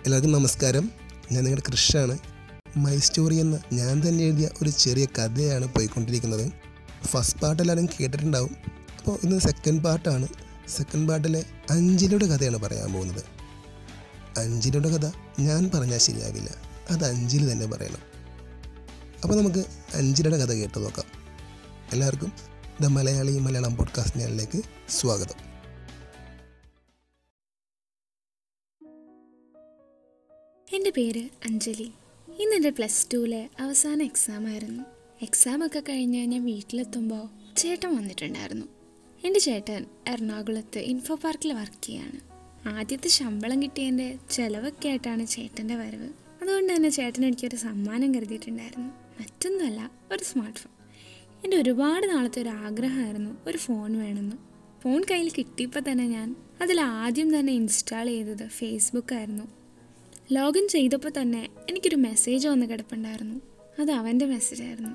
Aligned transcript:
എല്ലാവർക്കും 0.00 0.32
നമസ്കാരം. 0.32 0.90
ഞാൻ 1.32 1.44
നിങ്ങളുടെ 1.44 1.70
കൃഷാണ് 1.70 2.18
മൈ 2.76 2.98
സ്റ്റോറി 2.98 3.34
എന്ന 3.34 3.58
ഞാൻ 3.72 4.08
തന്നെ 4.08 4.24
എഴുതിയ 4.24 4.48
ഒരു 4.62 4.70
ചെറിയ 4.70 5.04
കഥയാണ് 5.04 5.74
പോയിക്കൊണ്ടിരിക്കുന്നത്. 5.74 6.52
ഫസ്റ്റ് 7.06 7.40
പാർട്ട് 7.40 7.62
എല്ലാവരും 7.62 7.88
കേട്ടിട്ടുണ്ടാവും. 8.00 8.56
അപ്പോൾ 8.98 9.18
ഇന്ന് 9.24 9.40
സെക്കൻഡ് 9.40 9.82
പാർട്ടാണ് 9.82 10.28
സെക്കൻഡ് 10.76 11.08
പാർട്ടിലെ 11.08 11.44
അഞ്ജലിയുടെ 11.70 12.26
കഥയാണ് 12.26 12.58
പറയാൻ 12.58 12.92
പോകുന്നത്. 12.92 13.24
അഞ്ജലിയുടെ 14.38 14.88
കഥ 14.88 15.10
ഞാൻ 15.40 15.70
പറഞ്ഞാൽ 15.74 15.98
ശരിയാവില്ല. 15.98 16.50
അത് 16.90 17.04
അഞ്ജലി 17.04 17.52
തന്നെ 17.52 17.66
പറയണം. 17.66 18.00
അപ്പോൾ 19.24 19.34
നമുക്ക് 19.34 19.64
അഞ്ജലിയുടെ 19.94 20.38
കഥ 20.38 20.52
കേട്ട് 20.52 20.78
നോക്കാം. 20.78 21.04
എല്ലാവർക്കും 21.92 22.32
ദ 22.82 22.86
മലയാളി 22.86 23.38
മലയാളം 23.38 23.76
പോഡ്കാസ്റ്റ് 23.76 24.20
ചാനലിലേക്ക് 24.20 24.62
സ്വാഗതം. 24.90 25.49
എന്റെ 30.74 30.90
പേര് 30.90 31.20
അഞ്ജലി. 31.20 31.92
ഇന്ന് 32.40 32.56
എന്റെ 32.56 32.70
പ്ലസ് 32.70 33.08
ടുവിലെ 33.14 33.48
അവസാന 33.60 34.02
എക്സാം 34.02 34.46
ആയിരുന്നു. 34.46 34.82
എക്സാം 35.22 35.66
ഒക്കെ 35.66 35.82
കഴിഞ്ഞ് 35.88 36.26
ഞാൻ 36.26 36.44
വീട്ടിലെത്തുമ്പോൾ 36.44 37.54
ചേട്ടൻ 37.56 37.96
വന്നിട്ടുണ്ടായിരുന്നു. 37.96 38.66
എന്റെ 39.24 39.40
ചേട്ടൻ 39.40 39.86
എറണാകുളത്ത് 40.08 40.78
ഇൻഫോ 40.78 41.14
പാർക്കിൽ 41.14 41.52
വർക്ക് 41.52 41.84
ചെയ്യാണ്. 41.84 42.20
ആദ്യത്തെ 42.68 43.08
ശമ്പളം 43.08 43.62
കിട്ടിയതിന്റെ 43.62 44.18
ചിലവൊക്കെ 44.30 44.88
ആയിട്ടാണ് 44.88 45.26
ചേട്ടന്റെ 45.26 45.74
വരവ്. 45.74 46.08
അതുകൊണ്ട് 46.42 46.72
തന്നെ 46.72 46.88
ചേട്ടൻ 46.88 47.26
എനിക്കൊരു 47.26 47.56
സമ്മാനം 47.56 48.14
കരുതിയിട്ടുണ്ടായിരുന്നു. 48.14 48.88
മറ്റൊന്നുമല്ല 48.88 49.90
ഒരു 50.12 50.24
സ്മാർട്ട് 50.24 50.58
ഫോൺ 50.58 50.72
എന്റെ 51.44 51.56
ഒരുപാട് 51.56 52.10
നാളത്തെ 52.10 52.42
ഒരു 52.42 52.48
ആഗ്രഹമായിരുന്നു 52.48 53.36
ഒരു 53.46 53.58
ഫോൺ 53.58 53.98
വേണമെന്ന്. 53.98 54.36
ഫോൺ 54.82 55.04
കയ്യിൽ 55.10 55.32
കിട്ടിയപ്പോൾ 55.38 55.80
തന്നെ 55.90 56.06
ഞാൻ 56.06 56.36
അതിൽ 56.62 56.80
ആദ്യം 56.80 57.38
തന്നെ 57.38 57.52
ഇൻസ്റ്റാൾ 57.52 58.06
ചെയ്തത് 58.06 58.48
ഫേസ്ബുക്ക് 58.48 59.14
ആയിരുന്നു. 59.14 59.59
ലോഗിൻ 60.32 60.68
ചെയ്തപ്പോൾ 60.68 61.12
തന്നെ 61.20 61.48
എനിക്കൊരു 61.70 61.96
മെസ്സേജ് 61.96 62.48
വന്ന് 62.48 62.66
കിടപ്പുണ്ടായിരുന്നു. 62.66 63.40
അത് 63.78 63.90
അവന്റെ 63.90 64.26
മെസ്സേജായിരുന്നു 64.26 64.90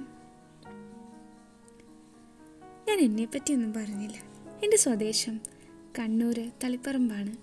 ഞാൻ 2.87 2.99
എന്നെപ്പറ്റി 2.99 3.53
ഒന്നും 3.53 3.73
പറഞ്ഞില്ല. 3.73 4.15
എന്റെ 4.63 4.77
സ്വദേശം 4.77 5.39
കണ്ണൂർ 5.99 6.51
തളിപ്പറമ്പാണ്. 6.63 7.37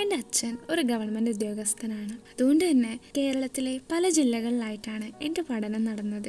എന്റെ 0.00 0.16
അച്ഛൻ 0.16 0.58
ഒരു 0.70 0.82
ഗവൺമെന്റ് 0.82 1.30
ഉദ്യോഗസ്ഥനാണ്. 1.30 2.12
അതുകൊണ്ട് 2.12 2.70
തന്നെ 2.70 3.00
കേരളത്തിലെ 3.16 3.80
പല 3.92 4.08
ജില്ലകളിലായിട്ടാണ് 4.08 5.24
എന്റെ 5.24 5.42
പഠനം 5.50 5.84
നടന്നത്. 5.84 6.28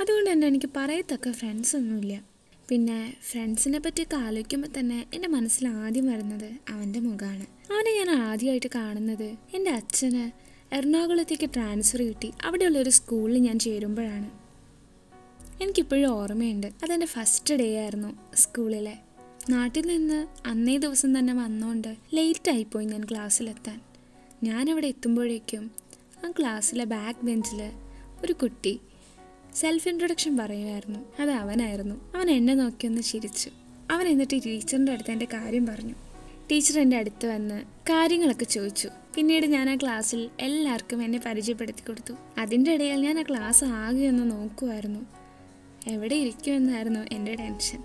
അതുകൊണ്ട് 0.00 0.30
തന്നെ 0.30 0.46
എനിക്ക് 0.46 0.70
പറയത്തക്ക 0.76 1.32
ഫ്രണ്ട്സ് 1.32 1.76
ഒന്നുമില്ല. 1.76 2.24
പിന്നെ 2.68 3.16
ഫ്രണ്ട്സിനെ 3.22 3.78
പറ്റിയൊക്കെ 3.78 4.16
ആലോചിക്കുമ്പോൾ 4.16 4.68
തന്നെ 4.78 5.06
എന്റെ 5.14 5.28
മനസ്സിൽ 5.28 5.68
ആദ്യം 5.68 6.06
വരുന്നത് 6.06 6.50
അവന്റെ 6.70 7.00
മുഖമാണ് 7.00 7.61
അവനെ 7.72 7.98
ഞാൻ 7.98 8.10
ആദ്യമായിട്ട് 8.10 8.70
കാണുന്നത് 8.74 9.34
എന്റെ 9.54 9.70
അച്ഛന് 9.70 10.30
എറണാകുളത്തേക്ക് 10.74 11.50
ട്രാൻസ്ഫർ 11.50 12.02
കിട്ടി. 12.02 12.32
അവിടെയുള്ളൊരു 12.44 12.90
സ്കൂളിൽ 12.90 13.38
ഞാൻ 13.38 13.58
ചേരുമ്പോഴാണ്. 13.58 14.30
എനിക്കിപ്പോഴും 15.62 16.08
ഓർമ്മയുണ്ട്. 16.08 16.66
അതെന്റെ 16.66 17.06
ഫസ്റ്റ് 17.06 17.54
ഡേ 17.54 17.76
ആയിരുന്നു 17.76 18.16
സ്കൂളിലെ 18.34 18.96
നാട്ടിൽ 19.50 19.86
നിന്ന് 19.86 20.48
അന്നേ 20.48 20.76
ദിവസം 20.76 21.18
തന്നെ 21.18 21.34
വന്നുകൊണ്ട് 21.34 21.96
ലേറ്റായിപ്പോയി 22.14 22.86
ഞാൻ 22.86 23.04
ക്ലാസ്സിലെത്താൻ 23.04 23.80
ഞാനവിടെ 24.42 24.86
എത്തുമ്പോഴേക്കും 24.86 25.70
ആ 26.26 26.30
ക്ലാസ്സിലെ 26.30 26.84
ബാക്ക് 26.84 27.24
ബെഞ്ചിൽ 27.24 27.72
ഒരു 28.24 28.32
കുട്ടി 28.32 28.80
സെൽഫ് 29.54 29.88
ഇൻട്രൊഡക്ഷൻ 29.88 30.36
പറയുമായിരുന്നു 30.36 31.00
അത് 31.20 31.30
അവനായിരുന്നു. 31.30 32.12
അവൻ 32.16 32.30
എന്നെ 32.30 32.54
നോക്കിയൊന്ന് 32.54 33.02
ചിരിച്ചു. 33.02 33.50
അവൻ 33.90 34.08
എന്നിട്ട് 34.08 34.44
ടീച്ചറിന്റെ 34.46 34.92
അടുത്ത് 34.92 35.10
എന്റെ 35.10 35.28
കാര്യം 35.32 35.66
പറഞ്ഞു. 35.66 35.94
ടീച്ചർ 36.52 36.80
എന്റെ 36.80 36.96
അടുത്ത് 36.96 37.26
വന്ന് 37.26 37.62
കാര്യങ്ങളൊക്കെ 37.64 38.44
ചോദിച്ചു. 38.44 38.88
പിന്നീട് 39.14 39.46
ഞാൻ 39.46 39.70
ആ 39.70 39.76
ക്ലാസ്സിൽ 39.76 40.30
എല്ലാവർക്കും 40.40 41.02
എന്നെ 41.02 41.20
പരിചയപ്പെടുത്തി 41.26 41.82
കൊടുത്തു. 41.88 42.14
അതിന്റെ 42.38 42.72
ഇടയിൽ 42.72 43.00
ഞാൻ 43.00 43.18
ആ 43.18 43.22
ക്ലാസ് 43.22 43.64
ആകെ 43.64 44.06
ഒന്ന് 44.06 44.30
നോക്കുമായിരുന്നു 44.30 45.06
എവിടെ 45.86 46.14
ഇരിക്കുമെന്നായിരുന്നു 46.14 47.00
എന്റെ 47.12 47.34
ടെൻഷൻ. 47.34 47.82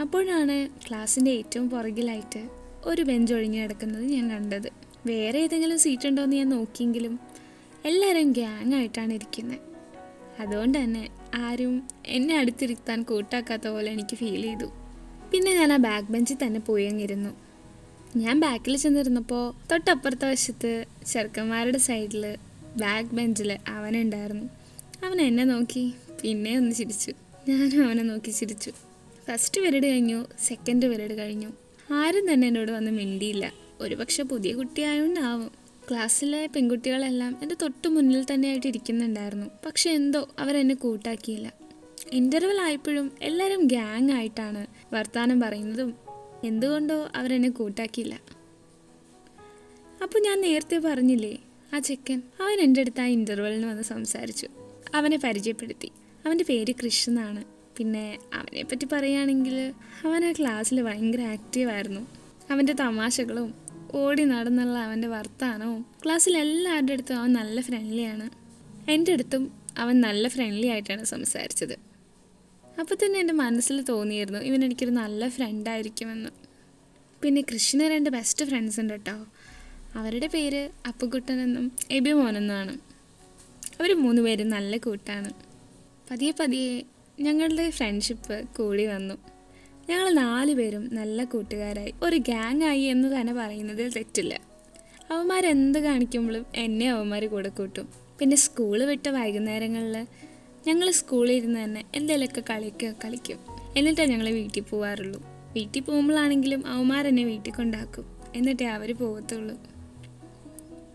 അപ്പോഴാണ് 0.00 0.68
ക്ലാസ്സിന്റെ 0.88 1.30
ഏറ്റവും 1.30 1.70
പുറകിലായിട്ട് 1.70 2.48
ഒരു 2.84 3.02
ബെഞ്ച് 3.02 3.34
ഒഴിഞ്ഞു 3.34 3.60
കിടക്കുന്നത് 3.60 4.04
ഞാൻ 4.04 4.30
കണ്ടത്. 4.30 4.68
വേറെ 5.06 5.38
ഏതെങ്കിലും 5.38 5.78
സീറ്റ് 5.78 6.08
ഉണ്ടോ 6.08 6.22
എന്ന് 6.22 6.36
ഞാൻ 6.36 6.48
നോക്കിയെങ്കിലും 6.48 7.20
എല്ലാവരും 7.84 8.32
ഗ്യാങ് 8.32 8.74
ആയിട്ടാണ് 8.74 9.12
ഇരിക്കുന്നത്. 9.12 9.58
അതുകൊണ്ട് 10.40 10.78
തന്നെ 10.78 11.08
ആരും 11.34 11.82
എന്നെ 12.06 12.38
അടുത്തിരുത്താൻ 12.38 13.02
കൂട്ടാക്കാത്ത 13.02 13.68
പോലെ 13.68 13.90
എനിക്ക് 13.90 14.16
ഫീൽ 14.16 14.42
ചെയ്തു. 14.42 14.72
പിന്നെ 15.30 15.54
ഞാൻ 15.54 15.72
ആ 15.72 15.76
ബാക്ക് 15.76 16.08
ബെഞ്ചിൽ 16.08 16.36
തന്നെ 16.46 16.60
പോയി 16.60 16.84
അങ്ങിരുന്നു 16.84 17.47
ഞാൻ 18.16 18.40
ബാക്കിൽ 18.40 18.76
ചെന്നിരുന്നപ്പോൾ 18.76 19.54
തൊട്ടപ്പുറത്തെ 19.72 20.30
വശത്ത് 20.30 20.84
ചെറുക്കന്മാരുടെ 21.06 21.78
സൈഡിൽ 21.78 22.36
ബാക്ക് 22.76 23.10
ബെഞ്ചിൽ 23.10 23.58
അവനുണ്ടായിരുന്നു 23.68 24.48
അവൻ 25.04 25.20
എന്നെ 25.20 25.44
നോക്കി 25.44 25.92
പിന്നെ 26.22 26.56
ഒന്ന് 26.56 26.72
ചിരിച്ചു. 26.72 27.12
ഞാനും 27.48 27.86
അവനെ 27.86 28.02
നോക്കി 28.02 28.30
ചിരിച്ചു. 28.30 28.70
ഫസ്റ്റ് 29.28 29.60
പീരീഡ് 29.60 29.86
കഴിഞ്ഞു 29.86 30.24
സെക്കൻഡ് 30.46 30.86
പീരീഡ് 30.86 31.18
കഴിഞ്ഞു. 31.18 31.48
ആരും 31.92 32.32
തന്നെ 32.32 32.48
എന്നോട് 32.48 32.72
വന്ന് 32.72 32.90
മിണ്ടിയില്ല. 32.90 33.52
ഒരുപക്ഷെ 33.80 34.22
പുതിയ 34.22 34.52
കുട്ടിയായോണ്ടാവും. 34.52 35.50
ക്ലാസ്സിലെ 35.90 36.46
പെൺകുട്ടികളെല്ലാം 36.46 37.38
എന്റെ 37.42 37.56
തൊട്ട് 37.62 37.88
മുന്നിൽ 37.88 38.26
തന്നെയായിട്ട് 38.34 38.66
ഇരിക്കുന്നുണ്ടായിരുന്നു. 38.66 39.46
പക്ഷെ 39.66 39.90
എന്തോ 39.90 40.28
അവരെന്നെ 40.38 40.74
കൂട്ടാക്കിയില്ല. 40.74 41.52
ഇന്റർവെൽ 42.12 42.60
ആയപ്പോഴും 42.60 43.12
എല്ലാവരും 43.22 43.66
ഗ്യാങ് 43.66 44.10
ആയിട്ടാണ് 44.10 44.66
വർത്തമാനം 44.94 45.40
പറയുന്നതും 45.40 46.07
എന്തുകൊണ്ടോ 46.44 47.08
അവരെന്നെ 47.14 47.48
കൂട്ടാക്കിയില്ല. 47.48 48.20
അപ്പോൾ 50.02 50.18
ഞാൻ 50.18 50.40
നേരത്തെ 50.40 50.78
പറഞ്ഞില്ലേ 50.78 51.38
ആ 51.74 51.78
ചെക്കൻ 51.78 52.22
അവൻ 52.40 52.60
എന്റെ 52.60 52.80
അടുത്ത് 52.80 53.00
ആ 53.00 53.06
ഇന്റർവെലിന് 53.06 53.66
വന്ന് 53.66 53.82
സംസാരിച്ചു. 53.82 54.48
അവനെ 54.94 55.18
പരിചയപ്പെടുത്തി. 55.24 55.90
അവന്റെ 56.26 56.44
പേര് 56.48 56.74
കൃഷ്ണനാണ് 56.84 57.44
പിന്നെ 57.76 58.18
അവനെ 58.34 58.62
പറ്റി 58.62 58.86
പറയുകയാണെങ്കിൽ 58.92 59.74
അവൻ 60.04 60.24
ആ 60.24 60.32
ക്ലാസ്സിൽ 60.32 60.82
ഭയങ്കര 60.82 61.20
ആക്റ്റീവായിരുന്നു 61.20 62.00
അവന്റെ 62.50 62.72
തമാശകളും 62.72 63.54
ഓടി 63.92 64.24
നടന്നുള്ള 64.24 64.78
അവന്റെ 64.78 65.08
വർത്തമാനവും 65.08 65.86
ക്ലാസ്സിൽ 66.04 66.36
എല്ലാവരുടെ 66.36 66.92
അടുത്തും 66.92 67.18
അവൻ 67.18 67.32
നല്ല 67.32 67.60
ഫ്രണ്ട്ലിയാണ് 67.60 68.30
എന്റെ 68.90 69.12
അടുത്തും 69.12 69.50
അവൻ 69.78 70.00
നല്ല 70.00 70.28
ഫ്രണ്ട്ലി 70.28 70.66
ആയിട്ടാണ് 70.66 71.04
സംസാരിച്ചത്. 71.04 71.87
അപ്പോൾ 72.80 72.94
തന്നെ 72.94 73.20
എന്റെ 73.20 73.34
മനസ്സിൽ 73.34 73.82
തോന്നിയിരുന്നു 73.82 74.38
ഇവൻ 74.38 74.64
എനിക്കൊരു 74.64 74.90
നല്ല 74.90 75.28
ഫ്രണ്ടായിരിക്കുമെന്ന് 75.28 76.30
പിന്നെ 77.22 77.42
കൃഷ്ണ 77.42 77.88
രണ്ട് 77.88 78.10
ബെസ്റ്റ് 78.10 78.44
ഫ്രണ്ട്സ് 78.44 78.80
ഉണ്ട് 78.80 78.92
കേട്ടോ 78.92 79.26
അവരുടെ 79.94 80.26
പേര് 80.26 80.70
അപ്പുക്കുട്ടൻ 80.86 81.40
എന്നും 81.40 81.72
എബിമോൻ 81.90 82.36
എന്നുമാണ് 82.36 82.78
അവർ 83.80 83.94
മൂന്ന് 83.94 84.22
പേരും 84.22 84.48
നല്ല 84.48 84.76
കൂട്ടാണ്. 84.76 85.30
പതിയെ 86.10 86.32
പതിയെ 86.40 86.82
ഞങ്ങളുടെ 87.20 87.70
ഫ്രണ്ട്ഷിപ്പ് 87.70 88.44
കൂടി 88.56 88.86
വന്നു. 88.86 89.14
ഞങ്ങൾ 89.90 90.10
നാല് 90.10 90.54
പേരും 90.54 90.94
നല്ല 90.94 91.24
കൂട്ടുകാരായി. 91.24 91.94
ഒരു 92.02 92.16
ഗ്യാങ് 92.16 92.62
ആയി 92.62 92.82
എന്ന് 92.82 93.20
തന്നെ 93.20 93.32
പറയുന്നതിൽ 93.32 93.92
തെറ്റില്ല. 93.92 94.40
അവന്മാരെന്ത് 95.10 95.78
കാണിക്കുമ്പോഴും 95.78 96.46
എന്നെ 96.54 96.90
അവന്മാർ 96.90 97.26
കൂടെ 97.26 97.48
കൂട്ടും. 97.48 97.88
പിന്നെ 98.20 98.36
സ്കൂൾ 98.36 98.84
വിട്ട 98.84 99.08
വൈകുന്നേരങ്ങളിൽ 99.08 100.06
ഞങ്ങൾ 100.66 100.90
സ്കൂളിൽ 100.90 101.32
ഇരുന്ന് 101.32 101.64
തന്നെ 101.64 101.84
എന്തെങ്കിലുമൊക്കെ 101.94 102.42
കളിക്കുക 102.50 102.94
കളിക്കും. 103.04 103.38
എന്നിട്ടാണ് 103.76 104.10
ഞങ്ങൾ 104.10 104.28
വീട്ടിൽ 104.30 104.60
പോവാറുള്ളൂ. 104.60 105.22
വീട്ടിൽ 105.26 105.80
പോകുമ്പോഴാണെങ്കിലും 105.80 106.66
അവന്മാർ 106.66 107.06
എന്നെ 107.06 107.24
വീട്ടിൽ 107.24 107.52
കൊണ്ടാക്കും. 107.52 108.18
എന്നിട്ടേ 108.34 108.66
അവർ 108.66 108.96
പോകത്തുള്ളൂ. 108.96 109.56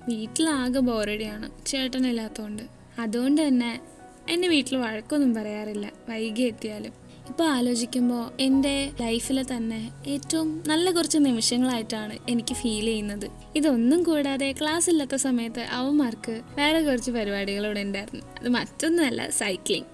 വീട്ടിലാകെ 0.07 0.79
ബോറടിയാണ്. 0.79 1.65
ചേട്ടനില്ലാത്തതുകൊണ്ട് 1.65 2.63
അതുകൊണ്ട് 2.99 3.47
തന്നെ 3.47 3.81
എന്നെ 4.29 4.47
വീട്ടിൽ 4.47 4.77
വഴക്കൊന്നും 4.77 5.33
പറയാറില്ല. 5.33 5.91
വൈകി 6.09 6.41
എത്തിയാലും. 6.41 7.02
ഇപ്പോൾ 7.33 7.47
ആലോചിക്കുമ്പോൾ 7.47 8.41
എന്റെ 8.41 8.91
ലൈഫിൽ 9.01 9.43
തന്നെ 9.43 9.91
ഏറ്റവും 10.07 10.63
നല്ല 10.67 10.91
കുറച്ച് 10.91 11.17
നിമിഷങ്ങളായിട്ടാണ് 11.17 12.17
എനിക്ക് 12.29 12.55
ഫീൽ 12.55 12.85
ചെയ്യുന്നത്. 12.85 13.29
ഇതൊന്നും 13.55 14.03
കൂടാതെ 14.03 14.55
ക്ലാസ് 14.61 14.89
ഇല്ലാത്ത 14.89 15.15
സമയത്ത് 15.15 15.59
അവന്മാർക്ക് 15.59 16.41
വേറെ 16.57 16.81
കുറച്ച് 16.81 17.11
പരിപാടികളോട് 17.11 17.79
ഉണ്ടായിരുന്നു. 17.79 18.25
അത് 18.39 18.49
മറ്റൊന്നുമല്ല 18.49 19.29
സൈക്ലിംഗ് 19.29 19.85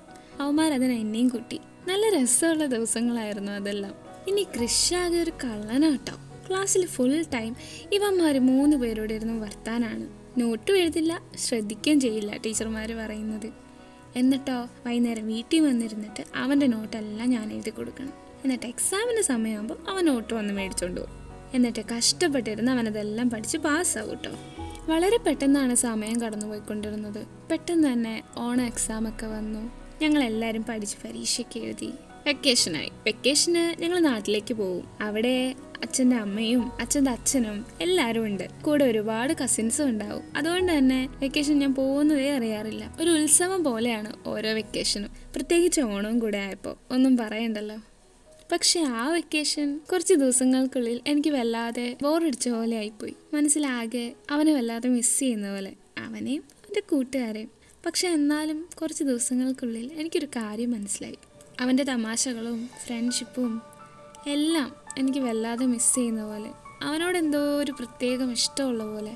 അവന്മാർ 0.41 0.73
അതിന് 0.73 0.93
എന്നെയും 0.93 1.27
കൂട്ടി. 1.27 1.59
നല്ല 1.87 2.21
രസമുള്ള 2.21 2.65
ദിവസങ്ങളായിരുന്നു 2.65 3.51
അതെല്ലാം. 3.51 3.95
ഇനി 4.27 4.47
കൃഷാകെ 4.57 5.17
ഒരു 5.17 5.31
കള്ളനാട്ടോ. 5.43 6.13
ക്ലാസ്സിൽ 6.49 6.85
ഫുൾ 6.85 7.23
ടൈം 7.33 7.55
ഇവന്മാർ 7.93 8.39
മൂന്ന് 8.39 8.77
പേരോടെ 8.77 9.13
ഇരുന്ന് 9.13 9.43
വർത്താനാണ്. 9.43 10.07
നോട്ടും 10.39 10.77
എഴുതില്ല 10.77 11.21
ശ്രദ്ധിക്കുകയും 11.35 11.99
ചെയ്യില്ല 11.99 12.37
ടീച്ചർമാർ 12.37 12.91
പറയുന്നത്. 12.93 13.68
എന്നിട്ടോ 14.15 14.63
വൈകുന്നേരം 14.87 15.27
വീട്ടിൽ 15.27 15.59
വന്നിരുന്നിട്ട് 15.59 16.23
അവന്റെ 16.35 16.67
നോട്ടെല്ലാം 16.67 17.29
ഞാൻ 17.29 17.53
എഴുതി 17.53 17.69
കൊടുക്കണം. 17.69 18.13
എന്നിട്ട് 18.43 18.65
എക്സാമിന്റെ 18.65 19.21
സമയമാകുമ്പോൾ 19.21 19.89
അവൻ 19.89 20.05
നോട്ട് 20.05 20.33
വന്ന് 20.33 20.53
മേടിച്ചോണ്ട് 20.53 21.01
പോകും 21.01 21.19
എന്നിട്ട് 21.53 21.85
കഷ്ടപ്പെട്ടിരുന്ന് 21.97 22.71
അവനതെല്ലാം 22.71 23.29
പഠിച്ച് 23.29 23.57
പാസ്സാവും 23.57 24.09
കേട്ടോ 24.09 24.31
വളരെ 24.91 25.17
പെട്ടെന്നാണ് 25.17 25.75
സമയം 25.75 26.21
കടന്നുപോയിക്കൊണ്ടിരുന്നത്. 26.21 27.27
പെട്ടെന്ന് 27.51 27.87
തന്നെ 27.87 28.23
ഓണം 28.37 28.65
എക്സാമൊക്കെ 28.65 29.25
വന്നു. 29.25 29.71
ഞങ്ങളെല്ലാവരും 30.01 30.65
പഠിച്ച് 30.69 30.97
പരീക്ഷയ്ക്ക് 31.05 31.59
എഴുതി. 31.59 31.91
വെക്കേഷനായി. 32.25 32.89
വെക്കേഷന് 33.05 33.81
ഞങ്ങൾ 33.81 33.99
നാട്ടിലേക്ക് 33.99 34.53
പോകും 34.53 34.87
അവിടെ 35.01 35.55
അച്ഛന്റെ 35.83 36.15
അമ്മയും 36.15 36.71
അച്ഛന്റെ 36.79 37.11
അച്ഛനും 37.11 37.65
എല്ലാവരും 37.81 38.25
ഉണ്ട്. 38.25 38.47
കൂടെ 38.61 38.85
ഒരുപാട് 38.85 39.33
കസിൻസും 39.33 39.89
ഉണ്ടാവും. 39.89 40.23
അതുകൊണ്ട് 40.37 40.77
തന്നെ 40.77 41.09
വെക്കേഷൻ 41.19 41.59
ഞാൻ 41.59 41.75
പോകുന്നതേ 41.75 42.31
അറിയാറില്ല. 42.31 42.97
ഒരു 43.01 43.09
ഉത്സവം 43.09 43.63
പോലെയാണ് 43.63 44.13
ഓരോ 44.27 44.53
വെക്കേഷനും 44.53 45.09
പ്രത്യേകിച്ച് 45.35 45.81
ഓണവും 45.81 46.19
കൂടെ 46.19 46.37
ആയപ്പോൾ 46.37 46.75
ഒന്നും 46.91 47.17
പറയണ്ടല്ലോ. 47.17 47.77
പക്ഷെ 48.51 48.79
ആ 48.79 49.07
വെക്കേഷൻ 49.07 49.79
കുറച്ച് 49.91 50.13
ദിവസങ്ങൾക്കുള്ളിൽ 50.13 50.99
എനിക്ക് 51.07 51.29
വല്ലാതെ 51.29 51.97
ബോറടിച്ച 52.01 52.49
പോലെ 52.49 52.77
ആയിപ്പോയി. 52.77 53.15
മനസ്സിലാകെ 53.33 54.13
അവനെ 54.31 54.53
വല്ലാതെ 54.53 54.89
മിസ് 54.89 55.19
ചെയ്യുന്ന 55.19 55.51
പോലെ. 55.51 55.73
അവനെയും 55.97 56.43
എന്റെ 56.67 56.79
കൂട്ടുകാരെയും. 56.79 57.51
പക്ഷെ 57.85 58.07
എന്നാലും 58.07 58.69
കുറച്ച് 58.81 59.03
ദിവസങ്ങൾക്കുള്ളിൽ 59.03 59.91
എനിക്കൊരു 59.93 60.25
കാര്യം 60.25 60.71
മനസ്സിലായി. 60.71 61.17
അവന്റെ 61.61 61.83
തമാശകളും 61.83 62.69
ഫ്രണ്ട്ഷിപ്പും 62.85 63.61
എല്ലാം 64.27 64.69
എനിക്ക് 64.97 65.19
വല്ലാതെ 65.19 65.65
മിസ് 65.65 65.95
ചെയ്യുന്ന 65.95 66.23
പോലെ 66.25 66.51
അവനോട് 66.81 67.17
എന്തോ 67.17 67.39
ഒരു 67.57 67.71
പ്രത്യേകം 67.71 68.31
ഇഷ്ടമുള്ള 68.31 68.83
പോലെ. 68.83 69.13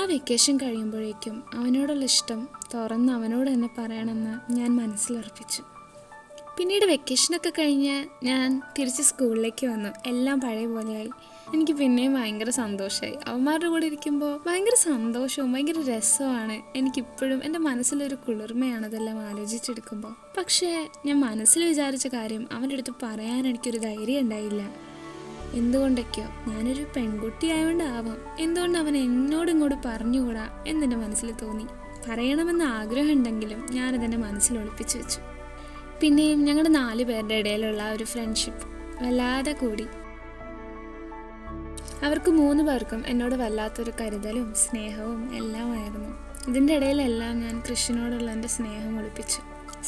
ആ 0.00 0.04
വെക്കേഷൻ 0.04 0.56
കഴിയുമ്പോഴേക്കും 0.56 1.44
അവനോടുള്ള 1.54 2.04
ഇഷ്ടം 2.04 2.48
തുറന്ന് 2.74 3.12
അവനോട് 3.12 3.50
തന്നെ 3.50 3.68
പറയണമെന്ന് 3.78 4.52
ഞാൻ 4.52 4.76
മനസ്സിലുറപ്പിച്ചു. 4.76 5.62
പിന്നീട് 6.58 6.84
വെക്കേഷനൊക്കെ 6.84 7.50
കഴിഞ്ഞ് 7.50 8.04
ഞാൻ 8.24 8.62
തിരിച്ച് 8.78 9.02
സ്കൂളിലേക്ക് 9.02 9.66
വന്നു. 9.66 9.88
എല്ലാം 10.06 10.40
പഴയ 10.40 10.66
പോലെയായി. 10.66 11.10
എനിക്ക് 11.54 11.72
പിന്നെയും 11.72 12.14
ഭയങ്കര 12.14 12.50
സന്തോഷമായി 12.50 13.16
അവന്മാരുടെ 13.26 13.68
കൂടെ 13.68 13.86
ഇരിക്കുമ്പോൾ 13.86 14.40
ഭയങ്കര 14.46 14.74
സന്തോഷവും 14.74 15.52
ഭയങ്കര 15.52 15.74
രസമാണ് 15.90 16.78
എനിക്കിപ്പോഴും 16.78 17.40
എന്റെ 17.44 17.58
മനസ്സിലൊരു 17.58 18.14
കുളിർമയാണ് 18.14 18.86
അതെല്ലാം 18.86 19.20
ആലോചിച്ചെടുക്കുമ്പോൾ. 19.20 20.14
പക്ഷേ 20.38 20.88
ഞാൻ 21.06 21.20
മനസ്സിൽ 21.20 21.64
വിചാരിച്ച 21.64 22.06
കാര്യം 22.06 22.48
അവന്റെ 22.52 22.74
അടുത്ത് 22.74 22.92
പറയാൻ 23.02 23.46
എനിക്കൊരു 23.46 23.78
ധൈര്യം 23.78 24.20
ഉണ്ടായില്ല. 24.20 24.70
എന്തുകൊണ്ടൊക്കെയോ 25.52 26.50
ഞാനൊരു 26.50 26.86
പെൺകുട്ടി 26.96 27.48
ആയതുകൊണ്ടാവാം 27.48 28.16
എന്തുകൊണ്ട് 28.38 28.78
അവൻ 28.78 28.96
എന്നോട് 28.96 29.50
ഇങ്ങോട്ട് 29.50 29.76
പറഞ്ഞുകൂടാ 29.84 30.64
എന്നെന്റെ 30.68 30.96
മനസ്സിൽ 30.96 31.30
തോന്നി. 31.30 31.66
പറയണമെന്ന് 32.08 32.64
ആഗ്രഹമുണ്ടെങ്കിലും 32.64 33.66
ഞാനതെന്റെ 33.70 34.16
മനസ്സിൽ 34.16 34.58
ഒളിപ്പിച്ചു 34.58 34.98
വെച്ചു. 34.98 35.37
പിന്നെയും 36.00 36.44
ഞങ്ങളുടെ 36.44 36.68
നാല് 36.68 37.04
പേരുടെ 37.04 37.34
ഇടയിലുള്ള 37.34 37.92
ഒരു 37.92 38.04
ഫ്രണ്ട്ഷിപ്പ് 38.04 38.66
വല്ലാതെ 39.04 39.52
കൂടി. 39.52 39.86
അവർക്ക് 42.02 42.30
മൂന്ന് 42.30 42.64
പേർക്കും 42.64 43.04
എന്നോട് 43.06 43.34
വല്ലാത്തൊരു 43.34 43.92
കരുതലും 44.00 44.54
സ്നേഹവും 44.54 45.36
എല്ലാമായിരുന്നു. 45.36 46.28
ഇതിന്റെ 46.50 46.74
ഇടയിലെല്ലാം 46.74 47.40
ഞാൻ 47.40 47.62
കൃഷ്ണനോടുള്ള 47.70 48.30
എന്റെ 48.30 48.48
സ്നേഹം 48.48 48.98
ഒളിപ്പിച്ചു. 48.98 49.40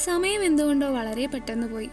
സമയം 0.05 0.45
എന്തുകൊണ്ടോ 0.45 0.89
വളരെ 0.89 1.27
പെട്ടെന്ന് 1.27 1.67
പോയി. 1.67 1.89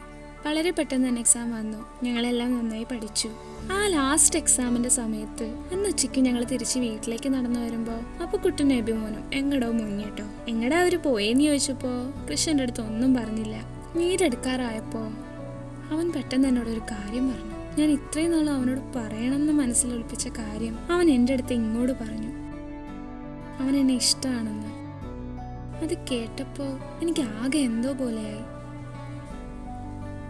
വളരെ 0.46 0.72
പെട്ടെന്ന് 0.72 1.08
തന്നെ 1.08 1.20
എക്സാം 1.20 1.52
വന്നു. 1.52 1.88
ഞങ്ങളെല്ലാം 2.04 2.60
നന്നായി 2.60 2.84
പഠിച്ചു. 2.84 3.30
ആ 3.72 3.88
ലാസ്റ്റ് 3.88 4.40
എക്സാമിന്റെ 4.40 4.90
സമയത്ത് 4.90 5.44
അന്ന് 5.44 5.90
ഉച്ചയ്ക്ക് 5.90 6.20
ഞങ്ങൾ 6.20 6.44
തിരിച്ച് 6.44 6.80
വീട്ടിലേക്ക് 6.80 7.30
നടന്നു 7.30 7.60
വരുമ്പോൾ 7.60 8.22
അപ്പൊ 8.22 8.38
കുട്ടൻ 8.38 8.68
നബിമോനും 8.68 9.30
എങ്ങടോ 9.34 9.72
മുങ്ങിട്ടോ 9.72 10.24
എങ്ങടാ 10.48 10.82
അവർ 10.82 11.02
പോയെന്ന് 11.02 11.44
ചോദിച്ചപ്പോ 11.44 11.90
കൃഷ്ണന്റെ 12.32 12.64
അടുത്ത് 12.64 12.82
ഒന്നും 12.82 13.16
പറഞ്ഞില്ല. 13.16 13.77
നീരെടുക്കാറായപ്പോ 13.98 15.00
അവൻ 15.96 16.12
പെട്ടെന്ന് 16.12 16.48
എന്നോട് 16.48 16.70
ഒരു 16.70 16.80
കാര്യം 16.80 17.30
പറഞ്ഞു. 17.30 17.52
ഞാൻ 17.80 17.90
ഇത്രയും 17.90 18.32
നാളും 18.32 18.54
അവനോട് 18.54 18.80
പറയണമെന്ന് 18.96 19.54
മനസ്സിലൊളിപ്പിച്ച 19.54 20.28
കാര്യം 20.28 20.78
അവൻ 20.92 21.10
എന്റെ 21.10 21.34
അടുത്ത് 21.34 21.54
ഇങ്ങോട്ട് 21.54 21.94
പറഞ്ഞു. 21.94 22.32
അവൻ 23.60 23.76
എന്നെ 23.76 23.94
ഇഷ്ടമാണെന്ന്. 23.94 24.68
അത് 25.84 25.98
കേട്ടപ്പോൾ 26.12 27.02
എനിക്ക് 27.02 27.22
ആകെ 27.22 27.58
എന്തോ 27.58 27.94
പോലെയായി. 27.94 28.58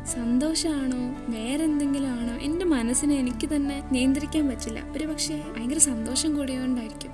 സന്തോഷമാണോ? 0.05 0.97
വേറെന്തെങ്കിലും 1.29 2.07
ആണോ 2.07 2.33
എന്റെ 2.33 2.65
മനസ്സിനെ 2.65 3.15
എനിക്ക് 3.15 3.49
തന്നെ 3.55 3.89
നിയന്ത്രിക്കാൻ 3.91 4.49
പറ്റില്ല. 4.49 4.83
ഒരു 4.97 5.05
പക്ഷേ 5.05 5.43
ഭയങ്കര 5.57 5.77
സന്തോഷം 5.77 6.35
കൂടിയോണ്ടായിരിക്കും 6.35 7.11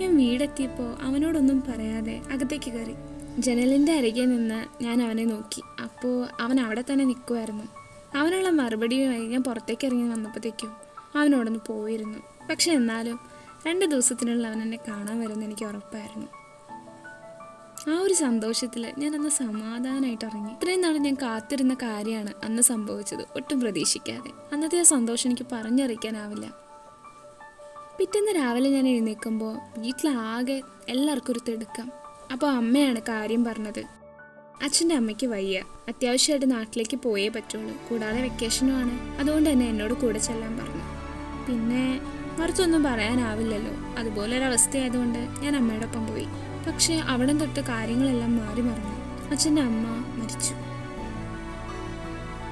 ഞാൻ 0.00 0.16
വീടെത്തിയപ്പോൾ 0.16 0.94
അവനോടൊന്നും 1.02 1.62
പറയാതെ 1.68 2.20
അകത്തേക്ക് 2.32 2.70
കയറി. 2.70 2.94
ജനലിന്റെ 3.38 3.92
അരികെ 3.92 4.22
നിന്ന് 4.22 4.84
ഞാൻ 4.84 5.02
അവനെ 5.02 5.24
നോക്കി. 5.24 5.62
അപ്പോൾ 5.82 6.28
അവൻ 6.40 6.60
അവിടെ 6.60 6.84
തന്നെ 6.92 7.04
നിൽക്കുമായിരുന്നു 7.04 7.64
അവനുള്ള 8.18 8.48
മറുപടിയുമായി 8.48 9.26
ഞാൻ 9.26 9.42
പുറത്തേക്ക് 9.42 9.86
ഇറങ്ങി 9.86 10.08
വന്നപ്പോഴത്തേക്കും 10.08 10.76
അവനോടൊന്ന് 11.16 11.60
പോയിരുന്നു. 11.66 12.18
പക്ഷെ 12.50 12.72
എന്നാലും 12.72 13.20
രണ്ട് 13.66 13.84
ദിവസത്തിനുള്ള 13.84 14.46
അവൻ 14.46 14.62
എന്നെ 14.62 14.78
കാണാൻ 14.88 15.20
വരുമെന്ന് 15.20 15.46
എനിക്ക് 15.46 15.64
ഉറപ്പായിരുന്നു. 15.64 16.26
ആ 17.90 18.00
ഒരു 18.00 18.14
സന്തോഷത്തിൽ 18.14 18.92
ഞാൻ 18.98 19.14
അന്ന് 19.14 19.28
സമാധാനമായിട്ട് 19.28 20.24
ഇറങ്ങി 20.24 20.50
ഇത്രയും 20.50 20.80
നാൾ 20.80 20.96
ഞാൻ 20.96 21.14
കാത്തിരുന്ന 21.14 21.74
കാര്യമാണ് 21.74 22.32
അന്ന് 22.44 22.62
സംഭവിച്ചത്. 22.62 23.22
ഒട്ടും 23.36 23.60
പ്രതീക്ഷിക്കാതെ. 23.60 24.30
അന്നത്തെ 24.52 24.78
ആ 24.78 24.82
സന്തോഷം 24.82 25.30
എനിക്ക് 25.30 25.46
പറഞ്ഞറിയിക്കാനാവില്ല. 25.52 26.54
പിറ്റേന്ന് 27.98 28.36
രാവിലെ 28.36 28.70
ഞാൻ 28.70 28.88
എഴുന്നേൽക്കുമ്പോൾ 28.88 29.80
വീട്ടിലാകെ 29.80 30.62
എല്ലാവർക്കും 30.88 31.32
ഒരു 31.32 31.40
തിടുക്കം. 31.48 32.03
അപ്പോൾ 32.32 32.50
അമ്മയാണ് 32.50 33.00
കാര്യം 33.08 33.44
പറഞ്ഞത്. 33.44 33.84
അച്ഛന്റെ 34.62 34.94
അമ്മയ്ക്ക് 34.94 35.26
വയ്യ. 35.26 35.62
അത്യാവശ്യമായിട്ട് 35.88 36.50
നാട്ടിലേക്ക് 36.50 36.96
പോയേ 36.96 37.28
പറ്റുള്ളൂ. 37.28 37.76
കൂടാതെ 37.90 38.22
വെക്കേഷനും 38.22 38.76
ആണ്. 38.76 39.20
അതുകൊണ്ട് 39.20 39.50
തന്നെ 39.50 39.68
എന്നോട് 39.68 39.94
കൂടെ 39.94 40.18
ചെല്ലാൻ 40.18 40.56
പറഞ്ഞു. 40.56 40.82
പിന്നെ 41.48 42.00
മറിച്ചൊന്നും 42.38 42.82
പറയാനാവില്ലല്ലോ. 42.82 43.72
അതുപോലെ 43.98 44.38
ഒരു 44.38 44.44
അവസ്ഥയായതുകൊണ്ട് 44.44 45.18
ഞാൻ 45.18 45.56
അമ്മയോടൊപ്പം 45.56 46.06
പോയി. 46.06 46.26
പക്ഷേ 46.66 46.96
അവിടെ 46.96 47.32
തൊട്ട് 47.32 47.60
കാര്യങ്ങളെല്ലാം 47.60 48.36
മാറി 48.36 48.60
മറിഞ്ഞു. 48.60 48.94
അച്ഛന്റെ 49.30 49.62
അമ്മ 49.62 50.04
മരിച്ചു. 50.22 50.54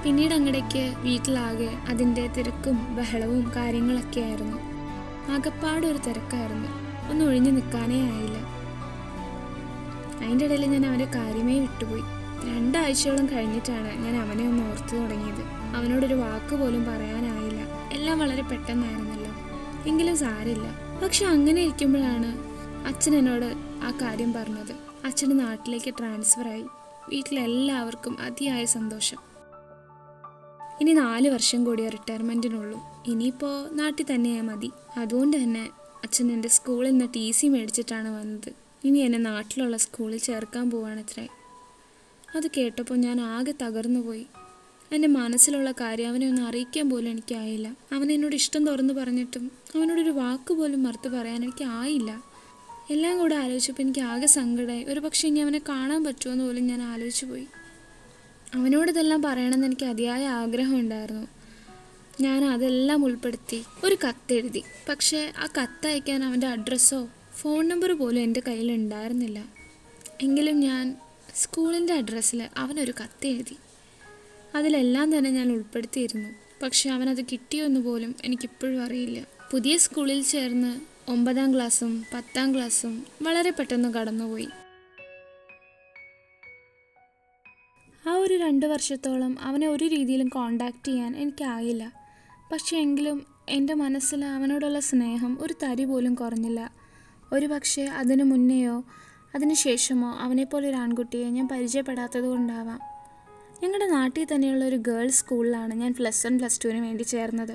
പിന്നീട് 0.05 0.35
അങ്ങടേക്ക് 0.35 0.95
വീട്ടിലാകെ 0.97 1.79
അതിന്റെ 1.89 2.27
തിരക്കും 2.27 2.97
ബഹളവും 2.97 3.53
കാര്യങ്ങളൊക്കെ 3.57 4.21
ആയിരുന്നു 4.21 4.59
ആകപ്പാടൊരു 5.33 5.99
തിരക്കായിരുന്നു. 5.99 6.69
ഒന്ന് 7.11 7.25
ഒഴിഞ്ഞു 7.25 7.51
നിൽക്കാനേ 7.51 8.13
ആയില്ല. 8.13 8.62
അതിന്റെ 10.25 10.45
ഇടയിൽ 10.45 10.67
ഞാൻ 10.67 10.87
അവന്റെ 10.87 11.05
കാര്യമേ 11.05 11.59
വിട്ടുപോയി. 11.59 12.03
രണ്ടാഴ്ചയോളം 12.57 13.27
കഴിഞ്ഞിട്ടാണ് 13.27 14.05
ഞാൻ 14.05 14.17
അവനെ 14.17 14.49
ഒന്ന് 14.49 14.71
ഓർത്തു 14.71 14.97
തുടങ്ങിയത്. 14.97 15.45
അവനോടൊരു 15.77 16.15
വാക്ക് 16.15 16.55
പോലും 16.55 16.85
പറയാനായില്ല. 16.85 17.91
എല്ലാം 17.93 18.19
വളരെ 18.19 18.43
പെട്ടെന്നായിരുന്നല്ലോ. 18.43 19.33
എങ്കിലും 19.89 20.17
സാരില്ല 20.17 20.99
പക്ഷെ 21.03 21.27
അങ്ങനെ 21.27 21.63
ഇരിക്കുമ്പോഴാണ് 21.63 22.53
അച്ഛൻ 22.87 23.15
എന്നോട് 23.15 23.55
ആ 23.85 23.99
കാര്യം 24.03 24.33
പറഞ്ഞത്. 24.33 24.73
അച്ഛൻ 25.05 25.37
നാട്ടിലേക്ക് 25.37 25.95
ട്രാൻസ്ഫറായി 25.99 26.63
വീട്ടിലെല്ലാവർക്കും 27.09 28.21
അതിയായ 28.21 28.65
സന്തോഷം. 28.65 29.17
ഇനി 30.81 30.93
നാല് 30.93 31.29
വർഷം 31.29 31.65
കൂടിയ 31.65 31.89
റിട്ടയർമെന്റിനുള്ളൂ 31.89 32.81
ഇനിയിപ്പോൾ 33.07 33.75
നാട്ടിൽ 33.75 34.15
തന്നെയാ 34.15 34.43
മതി. 34.43 34.71
അതുകൊണ്ട് 34.97 35.37
തന്നെ 35.37 35.71
അച്ഛൻ 36.03 36.33
എന്റെ 36.33 36.49
സ്കൂളിൽ 36.49 36.91
നിന്ന് 36.91 37.09
ടി 37.17 37.31
സി 37.31 37.47
മേടിച്ചിട്ടാണ് 37.47 38.09
വന്നത്. 38.09 38.62
ഇനി 38.85 38.99
എന്നെ 38.99 39.19
നാട്ടിലുള്ള 39.19 39.77
സ്കൂളിൽ 39.77 40.19
ചേർക്കാൻ 40.19 40.71
പോവാണത്രേ. 40.71 41.29
അത് 42.35 42.51
കേട്ടപ്പോൾ 42.57 42.99
ഞാൻ 42.99 43.21
ആകെ 43.21 43.55
തകർന്നുപോയി. 43.63 44.27
എന്റെ 44.93 45.09
മനസ്സിലുള്ള 45.09 45.73
കാര്യം 45.73 46.09
അവനെ 46.09 46.29
ഒന്ന് 46.29 46.43
അറിയിക്കാൻ 46.43 46.91
പോലും 46.91 47.11
എനിക്കായില്ല. 47.11 47.77
അവൻ 47.93 48.13
എന്നോട് 48.13 48.35
ഇഷ്ടം 48.35 48.67
തുറന്നു 48.67 48.95
പറഞ്ഞിട്ടും 48.95 49.53
അവനോടൊരു 49.77 50.11
വാക്ക് 50.11 50.55
പോലും 50.55 50.83
മറുത്ത് 50.83 51.09
പറയാൻ 51.09 51.45
എനിക്ക് 51.45 51.65
ആയില്ല. 51.65 52.25
എല്ലാം 52.91 53.19
കൂടെ 53.19 53.35
ആലോചിച്ചപ്പോൾ 53.35 53.83
എനിക്ക് 53.83 54.01
ആകെ 54.01 54.27
സങ്കടമായി 54.27 54.85
ഒരു 54.85 55.01
പക്ഷേ 55.01 55.29
ഇനി 55.29 55.41
അവനെ 55.41 55.61
കാണാൻ 55.69 56.05
പറ്റുമോ 56.05 56.33
എന്ന് 56.33 56.45
പോലും 56.45 56.67
ഞാൻ 56.67 56.83
ആലോചിച്ചു 56.83 57.27
പോയി. 57.27 57.47
അവനോട് 58.55 58.91
ഇതെല്ലാം 58.91 59.23
പറയണമെന്ന് 59.23 59.67
എനിക്ക് 59.67 59.87
അതിയായ 59.87 60.27
ആഗ്രഹം 60.27 60.81
ഉണ്ടായിരുന്നു. 60.81 61.29
ഞാൻ 62.21 62.45
അതെല്ലാം 62.45 63.05
ഉൾപ്പെടുത്തി. 63.05 63.65
ഒരു 63.85 63.97
കത്തെഴുതി. 64.09 64.63
പക്ഷേ 64.89 65.33
ആ 65.39 65.49
കത്തയക്കാൻ 65.63 66.25
അവന്റെ 66.25 66.47
അഡ്രസ്സോ 66.47 67.09
ഫോൺ 67.43 67.69
നമ്പർ 67.69 67.93
പോലും 67.93 68.21
എന്റെ 68.21 68.43
കയ്യിൽ 68.49 68.73
ഉണ്ടായിരുന്നില്ല. 68.73 69.45
എങ്കിലും 70.23 70.61
ഞാൻ 70.61 70.97
സ്കൂളിന്റെ 71.35 71.95
അഡ്രസ്സിൽ 71.95 72.49
അവനൊരു 72.57 72.93
കത്ത് 73.03 73.27
എഴുതി. 73.27 73.57
അതിലെല്ലാം 74.55 75.19
തന്നെ 75.19 75.31
ഞാൻ 75.31 75.53
ഉൾപ്പെടുത്തിയിരുന്നു. 75.53 76.29
പക്ഷെ 76.63 76.91
അവനത് 76.91 77.25
കിട്ടിയോ 77.25 77.65
എന്ന് 77.65 77.81
പോലും 77.81 78.15
എനിക്കിപ്പോഴും 78.25 78.85
അറിയില്ല. 78.85 79.27
പുതിയ 79.51 79.77
സ്കൂളിൽ 79.77 80.23
ചേർന്ന് 80.23 80.81
ഒമ്പതാം 81.11 81.55
ക്ലാസ്സും 81.55 82.05
പത്താം 82.15 82.55
ക്ലാസ്സും 82.55 83.07
വളരെ 83.23 83.51
പെട്ടെന്ന് 83.51 83.95
കടന്നുപോയി. 83.95 84.49
ആ 88.09 88.13
ഒരു 88.15 88.35
രണ്ട് 88.35 88.67
വർഷത്തോളം 88.67 89.41
അവനെ 89.41 89.69
ഒരു 89.69 89.85
രീതിയിലും 89.85 90.29
കോണ്ടാക്ട് 90.29 90.87
ചെയ്യാൻ 90.87 91.17
എനിക്കായില്ല. 91.17 91.93
പക്ഷേ 92.53 92.79
എങ്കിലും 92.79 93.27
എന്റെ 93.49 93.75
മനസ്സിൽ 93.75 94.25
അവനോടുള്ള 94.25 94.81
സ്നേഹം 94.81 95.39
ഒരു 95.41 95.55
തരി 95.63 95.85
പോലും 95.85 96.15
കുറഞ്ഞില്ല. 96.15 96.82
ഒരു 97.33 97.47
പക്ഷേ 97.47 97.85
അതിനു 97.85 98.25
മുന്നെയോ 98.25 98.85
അതിനു 99.35 99.55
ശേഷമോ 99.55 100.11
അവനെപ്പോലെ 100.11 100.69
ഒരു 100.69 100.77
ആൺകുട്ടിയെ 100.77 101.31
ഞാൻ 101.31 101.49
പരിചയപ്പെടാത്തത് 101.49 102.25
കൊണ്ടാവാം. 102.25 102.81
ഞങ്ങളുടെ 103.63 103.87
നാട്ടിൽ 103.87 104.27
തന്നെയുള്ള 104.35 104.65
ഒരു 104.65 104.77
ഗേൾസ് 104.77 105.19
സ്കൂളിലാണ് 105.19 105.75
ഞാൻ 105.75 105.95
പ്ലസ് 105.95 106.27
വൺ 106.27 106.39
പ്ലസ് 106.39 106.61
ടുവിന് 106.65 106.79
വേണ്ടി 106.79 107.03
ചേർന്നത്. 107.03 107.55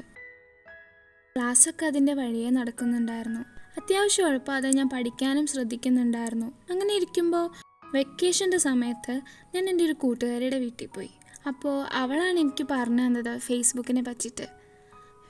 ക്ലാസ്സൊക്കെ 1.35 1.85
അതിന്റെ 1.85 2.13
വഴിയെ 2.13 2.49
നടക്കുന്നുണ്ടായിരുന്നു. 2.49 3.39
അത്യാവശ്യം 3.79 4.27
ഉഴപ്പാതെ 4.27 4.71
ഞാൻ 4.71 4.89
പഠിക്കാനും 4.89 5.47
ശ്രദ്ധിക്കുന്നുണ്ടായിരുന്നു. 5.47 6.45
അങ്ങനെ 6.69 6.95
ഇരിക്കുമ്പോൾ 6.95 7.49
വെക്കേഷന്റെ 7.93 8.57
സമയത്ത് 8.57 9.21
ഞാൻ 9.55 9.69
എന്റെ 9.69 9.83
ഒരു 9.85 9.93
കൂട്ടുകാരിയുടെ 9.93 10.59
വീട്ടിൽ 10.59 10.87
പോയി. 10.87 11.09
അപ്പോൾ 11.47 11.87
അവളാണ് 11.93 12.39
എനിക്ക് 12.39 12.67
പറഞ്ഞു 12.71 13.05
തന്നത് 13.05 13.37
ഫേസ്ബുക്കിനെ 13.37 14.03
പറ്റിയിട്ട്. 14.03 14.56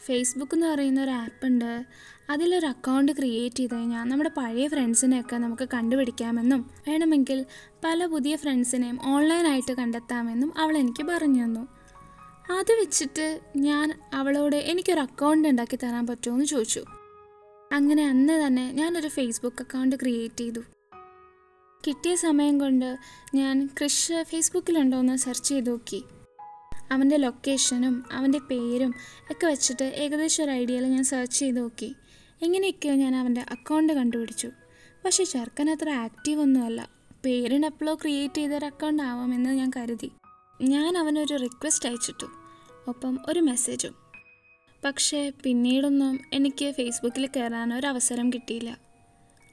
ഫേസ്ബുക്ക് 0.05 0.55
എന്ന് 0.55 0.67
പറയുന്ന 0.67 1.03
ഒരു 1.03 1.11
ആപ്പ് 1.11 1.45
ഉണ്ട്. 1.45 1.85
അതിലൊരു 2.29 2.65
അക്കൗണ്ട് 2.65 3.11
ക്രിയേറ്റ് 3.11 3.55
ചെയ്ത് 3.55 3.75
കഴിഞ്ഞാൽ 3.75 4.03
നമ്മുടെ 4.03 4.31
പഴയ 4.37 4.67
ഫ്രണ്ട്സിനെയൊക്കെ 4.67 5.35
നമുക്ക് 5.35 5.69
കണ്ടുപിടിക്കാമെന്നും 5.73 6.71
വേണമെങ്കിൽ 6.87 7.45
പല 7.83 8.05
പുതിയ 8.05 8.35
ഫ്രണ്ട്സിനെയും 8.35 8.99
ഓൺലൈനായിട്ട് 9.05 9.73
കണ്ടെത്താമെന്നും 9.73 10.53
അവൾ 10.57 10.77
എനിക്ക് 10.77 11.03
പറഞ്ഞു 11.03 11.43
തന്നു. 11.43 11.67
അത് 12.59 12.71
വെച്ചിട്ട് 12.71 13.39
ഞാൻ 13.55 13.99
അവളോട് 14.13 14.55
എനിക്കൊരു 14.55 14.99
അക്കൗണ്ട് 14.99 15.47
ഉണ്ടാക്കി 15.47 15.75
തരാൻ 15.75 16.07
പറ്റുമോ 16.07 16.35
എന്ന് 16.35 16.45
ചോദിച്ചു. 16.45 16.85
അങ്ങനെ 17.71 18.07
അന്ന് 18.07 18.47
തന്നെ 18.47 18.71
ഞാനൊരു 18.71 19.07
ഫേസ്ബുക്ക് 19.07 19.61
അക്കൗണ്ട് 19.61 19.95
ക്രിയേറ്റ് 19.95 20.39
ചെയ്തു. 20.39 20.59
കിട്ടിയ 21.87 22.15
സമയം 22.15 22.59
കൊണ്ട് 22.59 22.97
ഞാൻ 23.35 23.69
കൃഷ് 23.83 24.23
ഫേസ്ബുക്കിലുണ്ടോ 24.23 24.99
എന്ന് 24.99 25.17
സെർച്ച് 25.17 25.49
ചെയ്ത് 25.49 25.69
നോക്കി. 25.69 26.03
അവന്റെ 26.91 27.17
ലൊക്കേഷനും 27.17 28.05
അവന്റെ 28.11 28.39
പേരും 28.39 28.93
ഒക്കെ 29.31 29.47
വെച്ചിട്ട് 29.47 29.83
ഏകദേശം 29.83 30.43
ഒരു 30.43 30.51
ഐഡിയയിൽ 30.51 30.85
ഞാൻ 30.85 31.03
സെർച്ച് 31.03 31.39
ചെയ്ത് 31.39 31.57
നോക്കി. 31.57 31.95
എങ്ങനെയൊക്കെയോ 32.41 32.95
ഞാൻ 32.95 33.15
അവന്റെ 33.15 33.41
അക്കൗണ്ട് 33.41 33.93
കണ്ടുപിടിച്ചു. 33.93 34.49
പക്ഷേ 35.05 35.23
ചെറുക്കൻ 35.23 35.69
അത്ര 35.69 35.89
ആക്റ്റീവ് 35.89 36.41
ഒന്നുമല്ല 36.41 36.89
പേരിന് 37.25 37.65
എപ്പോഴോ 37.65 37.95
ക്രിയേറ്റ് 37.95 38.35
ചെയ്തൊരു 38.35 38.65
അക്കൗണ്ട് 38.65 39.03
ആവാമെന്ന് 39.03 39.49
ഞാൻ 39.49 39.71
കരുതി. 39.77 40.11
ഞാൻ 40.61 40.97
അവനൊരു 40.97 41.35
റിക്വസ്റ്റ് 41.35 41.89
അയച്ചിട്ടു. 41.89 42.25
ഒപ്പം 42.87 43.19
ഒരു 43.27 43.39
മെസ്സേജും 43.39 43.95
പക്ഷേ 44.85 45.31
പിന്നീടൊന്നും 45.43 46.19
എനിക്ക് 46.33 46.75
ഫേസ്ബുക്കിൽ 46.75 47.27
കയറാൻ 47.27 47.73
ഒരു 47.73 47.87
അവസരം 47.87 48.29
കിട്ടിയില്ല. 48.29 48.77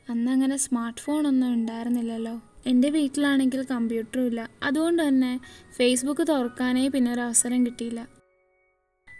അന്നങ്ങനെ 0.09 0.57
സ്മാർട്ട് 0.57 1.01
ഫോണൊന്നും 1.01 1.53
ഉണ്ടായിരുന്നില്ലല്ലോ. 1.53 2.41
എന്റെ 2.67 2.91
വീട്ടിലാണെങ്കിൽ 2.91 3.63
കമ്പ്യൂട്ടറും 3.63 4.27
ഇല്ല. 4.27 4.51
അതുകൊണ്ട് 4.63 5.09
തന്നെ 5.09 5.41
ഫേസ്ബുക്ക് 5.77 6.27
തുറക്കാനേ 6.29 6.89
പിന്നെ 6.89 7.13
ഒരു 7.13 7.21
അവസരം 7.21 7.67
കിട്ടിയില്ല. 7.67 8.09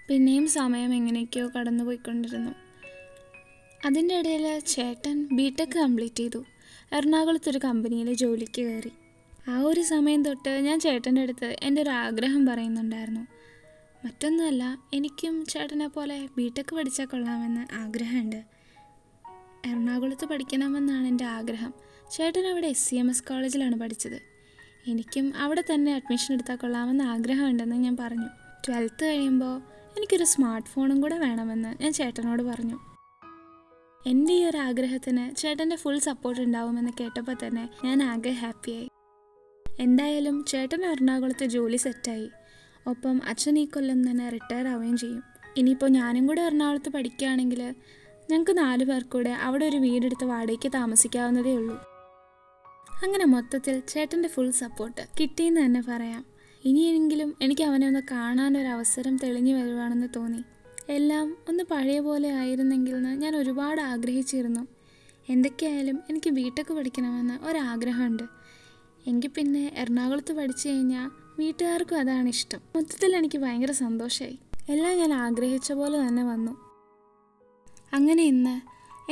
പിന്നെയും 0.09 0.49
സമയം 0.49 0.95
എങ്ങനെയൊക്കെയോ 0.95 1.49
കടന്നു 1.49 1.85
പോയിക്കൊണ്ടിരുന്നു 1.85 2.53
അതിന്റെ 3.87 4.19
ഇടയിൽ 4.19 4.59
ചേട്ടൻ 4.59 5.29
ബി 5.37 5.55
ടെക് 5.61 5.79
കംപ്ലീറ്റ് 5.79 6.17
ചെയ്തു 6.17 6.45
എറണാകുളത്തൊരു 6.93 7.61
കമ്പനിയിൽ 7.65 8.13
ജോലിക്ക് 8.15 8.63
കയറി. 8.63 8.93
ആ 9.49 9.61
ഒരു 9.61 9.81
സമയം 9.81 10.25
തൊട്ട് 10.25 10.49
ഞാൻ 10.49 10.81
ചേട്ടന്റെ 10.81 11.21
അടുത്ത് 11.21 11.57
എന്റെ 11.63 11.83
ഒരു 11.83 11.91
ആഗ്രഹം 11.91 12.47
പറയുന്നുണ്ടായിരുന്നു. 12.47 13.21
മറ്റൊന്നുമല്ല 14.05 14.79
എനിക്കും 14.95 15.47
ചേട്ടനെ 15.47 15.89
പോലെ 15.89 16.29
ബി 16.37 16.53
ടെക് 16.59 16.75
പഠിച്ചാൽ 16.75 17.05
കൊള്ളാമെന്ന് 17.05 17.75
ആഗ്രഹമുണ്ട്. 17.75 18.45
എറണാകുളത്ത് 19.67 20.25
പഠിക്കണമെന്നാണ് 20.25 21.07
എന്റെ 21.07 21.25
ആഗ്രഹം. 21.25 21.84
ചേട്ടൻ 22.11 22.47
അവിടെ 22.47 22.67
എസ് 22.67 22.91
സി 22.91 22.97
എം 22.97 23.11
എസ് 23.11 23.23
കോളേജിലാണ് 23.23 23.77
പഠിച്ചത്. 23.81 24.23
എനിക്കും 24.87 25.33
അവിടെ 25.37 25.65
തന്നെ 25.71 25.95
അഡ്മിഷൻ 25.95 26.35
എടുത്താൽ 26.35 26.57
കൊള്ളാമെന്ന് 26.57 27.05
ആഗ്രഹമുണ്ടെന്ന് 27.05 27.77
ഞാൻ 27.77 27.97
പറഞ്ഞു. 27.97 28.29
ട്വൽത്ത് 28.67 29.05
കഴിയുമ്പോൾ 29.05 29.63
എനിക്കൊരു 29.97 30.25
സ്മാർട്ട് 30.25 30.69
ഫോണും 30.69 31.01
കൂടെ 31.01 31.19
വേണമെന്ന് 31.19 31.83
ഞാൻ 31.83 31.93
ചേട്ടനോട് 31.93 32.43
പറഞ്ഞു. 32.43 32.79
എന്റെ 34.07 34.33
ഈ 34.33 34.45
ഒരു 34.45 34.57
ആഗ്രഹത്തിന് 34.57 35.37
ചേട്ടന്റെ 35.37 35.77
ഫുൾ 35.77 35.99
സപ്പോർട്ട് 35.99 36.41
ഉണ്ടാവുമെന്ന് 36.41 36.93
കേട്ടപ്പോൾ 37.01 37.37
തന്നെ 37.47 37.69
ഞാൻ 37.85 38.03
ആകെ 38.03 38.31
ഹാപ്പിയായി 38.31 38.89
എന്തായാലും 39.67 40.45
ചേട്ടൻ 40.45 40.85
എറണാകുളത്ത് 40.85 41.45
ജോലി 41.45 41.77
സെറ്റായി 41.77 42.31
ഒപ്പം 42.87 43.23
അച്ഛൻ 43.29 43.59
ഈ 43.59 43.65
കൊല്ലം 43.65 44.11
തന്നെ 44.11 44.29
റിട്ടയർ 44.29 44.69
ആവുകയും 44.69 44.97
ചെയ്യും. 44.97 45.23
ഇനിയിപ്പോൾ 45.57 45.89
ഞാനും 45.89 46.27
കൂടെ 46.27 46.41
എറണാകുളത്ത് 46.41 46.89
പഠിക്കുകയാണെങ്കിൽ 46.89 47.75
ഞങ്ങൾക്ക് 48.31 48.59
നാല് 48.59 48.85
പേർക്കൂടെ 48.85 49.31
അവിടെ 49.31 49.65
ഒരു 49.65 49.77
വീടെടുത്ത് 49.77 50.25
വാടകയ്ക്ക് 50.25 50.73
താമസിക്കാവുന്നതേ 50.73 51.57
ഉള്ളൂ. 51.57 51.77
അങ്ങനെ 53.05 53.25
മൊത്തത്തിൽ 53.25 53.83
ചേട്ടന്റെ 53.89 54.29
ഫുൾ 54.29 54.51
സപ്പോർട്ട് 54.51 55.07
കിട്ടിയെന്ന് 55.21 55.61
തന്നെ 55.61 55.83
പറയാം. 55.89 56.27
ഇനിയെങ്കിലും 56.65 57.35
എനിക്ക് 57.43 57.63
അവനെ 57.63 57.87
ഒന്ന് 57.87 58.01
കാണാനൊരു 58.11 58.67
അവസരം 58.67 59.17
തെളിഞ്ഞു 59.17 59.55
വരുവാണെന്ന് 59.55 60.07
തോന്നി. 60.17 60.43
എല്ലാം 60.89 61.37
ഒന്ന് 61.49 61.65
പഴയ 61.65 62.01
പോലെ 62.01 62.29
ആയിരുന്നെങ്കിൽ 62.29 62.95
എന്ന് 62.95 63.09
ഞാൻ 63.09 63.37
ഒരുപാട് 63.37 63.81
ആഗ്രഹിച്ചിരുന്നു. 63.81 64.67
എന്തൊക്കെയായാലും 65.29 66.01
എനിക്ക് 66.11 66.31
ബിടെക് 66.31 66.73
പഠിക്കണമെന്ന് 66.73 67.47
ഒരാഗ്രഹമുണ്ട്. 67.47 68.23
എങ്കിൽ 69.07 69.29
പിന്നെ 69.29 69.73
എറണാകുളത്ത് 69.77 70.33
പഠിച്ചു 70.33 70.69
കഴിഞ്ഞാൽ 70.69 71.11
വീട്ടുകാർക്കും 71.39 71.99
അതാണ് 71.99 72.29
ഇഷ്ടം. 72.29 72.61
മൊത്തത്തിൽ 72.77 73.17
എനിക്ക് 73.17 73.39
ഭയങ്കര 73.39 73.71
സന്തോഷമായി 73.71 74.39
എല്ലാം 74.69 74.99
ഞാൻ 74.99 75.13
ആഗ്രഹിച്ച 75.13 75.73
പോലെ 75.73 76.09
തന്നെ 76.09 76.25
വന്നു. 76.25 76.53
അങ്ങനെ 77.93 78.23
ഇന്ന് 78.23 78.61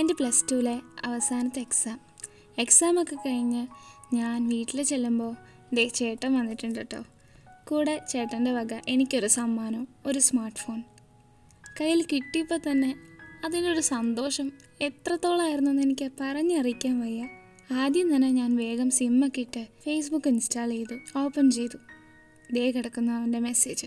എന്റെ 0.00 0.14
പ്ലസ് 0.14 0.44
ടുവിലെ 0.50 0.80
അവസാനത്തെ 1.04 1.60
എക്സാം 1.60 2.11
എക്സാമൊക്കെ 2.58 3.14
കഴിഞ്ഞ് 3.14 3.66
ഞാൻ 4.14 4.48
വീട്ടിൽ 4.48 4.82
ചെല്ലുമ്പോൾ 4.82 5.36
ദേ 5.74 5.88
ചേട്ടൻ 5.88 6.34
വന്നിട്ടുണ്ട് 6.34 6.78
കേട്ടോ 6.78 7.04
കൂടെ 7.68 8.00
ചേട്ടന്റെ 8.08 8.52
വക 8.52 8.80
എനിക്കൊരു 8.88 9.26
സമ്മാനം 9.26 9.88
ഒരു 10.06 10.18
സ്മാർട്ട് 10.18 10.58
ഫോൺ 10.58 10.82
കയ്യിൽ 11.80 12.06
കിട്ടിയപ്പോൾ 12.12 12.58
തന്നെ 12.70 12.96
അതിനൊരു 13.44 13.80
സന്തോഷം. 13.80 14.52
എത്രത്തോളമായിരുന്നു 14.80 15.70
എന്ന് 15.70 15.82
എനിക്ക് 15.82 16.12
പറഞ്ഞറിയിക്കാൻ 16.20 17.00
വയ്യ. 17.00 17.28
ആദ്യം 17.72 18.16
തന്നെ 18.16 18.30
ഞാൻ 18.30 18.56
വേഗം 18.56 18.90
സിമ്മൊക്കെ 18.90 19.40
ഇട്ട് 19.40 19.68
ഫേസ്ബുക്ക് 19.84 20.28
ഇൻസ്റ്റാൾ 20.28 20.70
ചെയ്തു 20.70 21.18
ഓപ്പൺ 21.18 21.50
ചെയ്തു. 21.50 21.76
ദേ 22.52 22.70
കിടക്കുന്ന 22.70 23.12
അവന്റെ 23.12 23.38
മെസ്സേജ് 23.38 23.86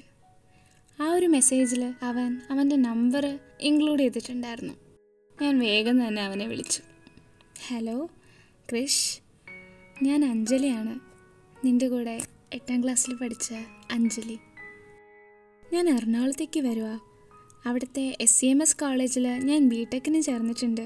ആ 1.01 1.11
ഒരു 1.11 1.25
മെസ്സേജിൽ 1.25 1.93
അവൻ 2.01 2.41
അവന്റെ 2.49 2.75
നമ്പർ 2.75 3.39
ഇൻക്ലൂഡ് 3.61 3.99
ചെയ്തിട്ടുണ്ടായിരുന്നു. 3.99 4.73
ഞാൻ 5.41 5.59
വേഗം 5.59 6.07
തന്നെ 6.07 6.21
അവനെ 6.21 6.47
വിളിച്ചു. 6.47 6.81
ഹലോ 7.67 8.09
ക്രിഷ് 8.69 9.19
ഞാൻ 10.03 10.25
അഞ്ജലിയാണ്. 10.25 10.99
നിന്റെ 11.65 11.87
കൂടെ 11.87 12.21
എട്ടാം 12.53 12.83
ക്ലാസ്സിൽ 12.83 13.13
പഠിച്ച 13.15 13.53
അഞ്ജലി. 13.91 14.37
ഞാൻ 15.73 15.89
എറണാകുളത്തേക്ക് 15.89 16.59
വരുക 16.59 16.99
അവിടുത്തെ 17.65 18.17
എസ് 18.21 18.39
സി 18.39 18.45
എം 18.45 18.61
എസ് 18.61 18.75
കോളേജിൽ 18.75 19.27
ഞാൻ 19.27 19.69
ബി 19.69 19.87
ടെക്കിന് 19.93 20.21
ചേർന്നിട്ടുണ്ട്. 20.21 20.81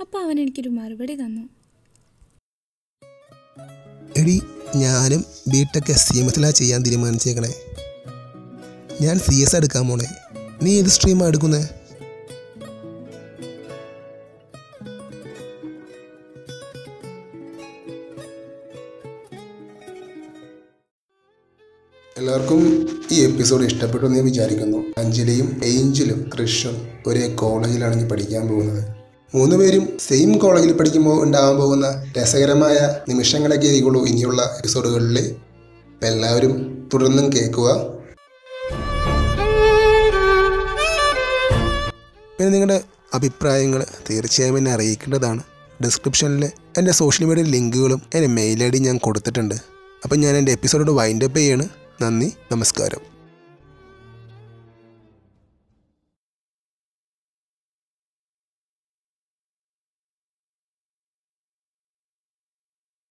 അപ്പോൾ 0.00 0.24
അവൻ 0.24 0.40
എനിക്കൊരു 0.40 0.68
മറുപടി 0.68 1.14
തന്നു. 1.14 1.48
എടി 4.16 4.42
ഞാനും 4.76 5.24
B 5.48 5.64
tech 5.76 5.90
S 5.90 6.12
C 6.12 6.18
M 6.18 6.26
എസിലാണ് 6.26 6.54
ചെയ്യാൻ 6.54 6.82
തീരുമാനിച്ചേക്കണേ. 6.82 7.52
ഞാൻ 9.00 9.18
സി 9.18 9.34
എസ് 9.34 9.56
എടുക്കാൻ 9.56 9.88
പോണേ. 9.88 10.08
നീ 10.62 10.78
ഏത് 10.78 10.86
സ്ട്രീമാണ് 10.86 11.28
എടുക്കുന്നത് 11.28 11.85
എല്ലാവർക്കും 22.36 22.88
ഈ 23.12 23.24
എപ്പിസോഡ് 23.24 23.64
ഇഷ്ടപ്പെട്ടു 23.64 24.06
എന്ന് 24.06 24.16
ഞാൻ 24.16 24.24
വിചാരിക്കുന്നു. 24.24 24.78
അഞ്ജലിയും 24.98 25.60
ഏഞ്ചലും 25.64 26.30
ക്രിഷും 26.34 26.88
ഒരേ 27.06 27.28
കോളേജിലാണ് 27.34 28.00
ഇനി 28.00 28.08
പഠിക്കാൻ 28.08 28.48
പോകുന്നത്. 28.48 28.84
മൂന്ന് 29.34 29.56
പേരും 29.56 29.98
സെയിം 30.08 30.38
കോളേജിൽ 30.38 30.72
പഠിക്കുമ്പോൾ 30.72 31.22
ഉണ്ടാകാൻ 31.22 31.56
പോകുന്ന 31.56 32.12
രസകരമായ 32.18 32.96
നിമിഷങ്ങളൊക്കെ 33.08 33.66
ആയിരിക്കുള്ളൂ 33.66 34.06
ഇനിയുള്ള 34.06 34.42
എപ്പിസോഡുകളിൽ 34.42 35.36
എല്ലാവരും 36.02 36.88
തുടർന്നും 36.94 37.32
കേൾക്കുക. 37.32 37.70
പിന്നെ 42.38 42.48
നിങ്ങളുടെ 42.48 42.80
അഭിപ്രായങ്ങൾ 43.14 43.86
തീർച്ചയായും 44.10 44.58
എന്നെ 44.58 44.72
അറിയിക്കേണ്ടതാണ്. 44.72 45.42
ഡിസ്ക്രിപ്ഷനിൽ 45.84 46.50
എന്റെ 46.78 46.92
സോഷ്യൽ 46.92 47.26
മീഡിയ 47.26 47.42
ലിങ്കുകളും 47.42 48.02
എന്റെ 48.14 48.28
മെയിൽ 48.28 48.64
ഐ 48.64 48.68
ഞാൻ 48.68 48.98
കൊടുത്തിട്ടുണ്ട്. 48.98 49.54
അപ്പം 50.04 50.20
ഞാൻ 50.20 50.36
എന്റെ 50.36 50.52
എപ്പിസോഡോട് 50.52 50.90
വൈൻഡപ്പ് 50.90 51.38
ചെയ്യാണ്. 51.38 51.68
നന്ദി 52.00 52.26
നമസ്കാരം. 52.52 53.15